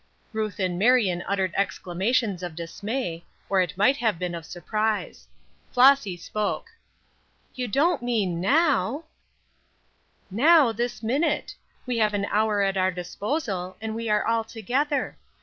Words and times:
Ruth 0.33 0.57
and 0.57 0.79
Marion 0.79 1.21
uttered 1.27 1.53
exclamations 1.55 2.41
of 2.41 2.55
dismay, 2.55 3.23
or 3.49 3.61
it 3.61 3.77
might 3.77 3.97
have 3.97 4.17
been 4.17 4.33
of 4.33 4.47
surprise. 4.47 5.27
Flossy 5.71 6.17
spoke: 6.17 6.69
"You 7.53 7.67
don't 7.67 8.01
mean 8.01 8.41
now?" 8.41 9.03
"Now, 10.31 10.71
this 10.71 11.03
minute. 11.03 11.53
We 11.85 11.99
have 11.99 12.15
an 12.15 12.25
hour 12.31 12.63
at 12.63 12.77
our 12.77 12.89
disposal, 12.89 13.77
and 13.79 13.93
we 13.93 14.09
are 14.09 14.25
all 14.25 14.43
together. 14.43 15.17